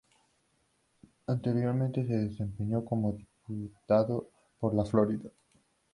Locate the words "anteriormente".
1.27-2.03